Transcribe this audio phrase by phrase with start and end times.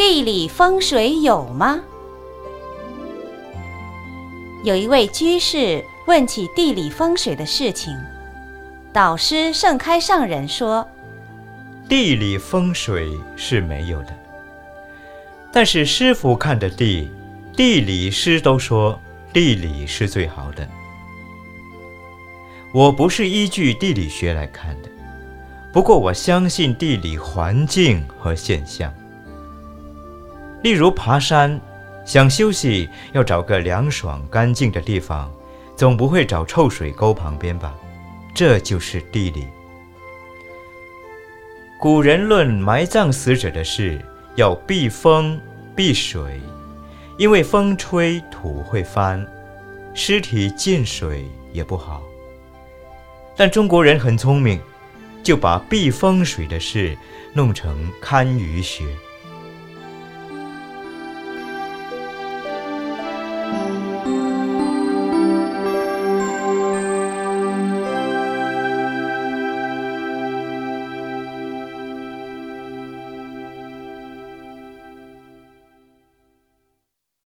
[0.00, 1.78] 地理风水有吗？
[4.64, 7.94] 有一位居士问起地理风水的事情，
[8.94, 10.88] 导师盛开上人说
[11.86, 14.18] ：“地理风水是没有的，
[15.52, 17.10] 但是师傅看的地，
[17.54, 18.98] 地理师都说
[19.34, 20.66] 地理是最好的。
[22.72, 24.88] 我不是依据地理学来看的，
[25.74, 28.90] 不过我相信地理环境和现象。”
[30.62, 31.58] 例如爬山，
[32.04, 35.32] 想休息要找个凉爽干净的地方，
[35.74, 37.74] 总不会找臭水沟旁边吧？
[38.34, 39.46] 这就是地理。
[41.78, 43.98] 古人论埋葬死者的事，
[44.36, 45.40] 要避风
[45.74, 46.38] 避水，
[47.16, 49.26] 因为风吹土会翻，
[49.94, 52.02] 尸体进水也不好。
[53.34, 54.60] 但中国人很聪明，
[55.22, 56.94] 就把避风水的事
[57.32, 58.84] 弄成堪舆学。